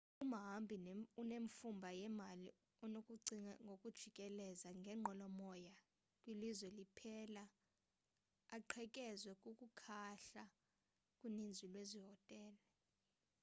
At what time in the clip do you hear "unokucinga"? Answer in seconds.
2.85-3.53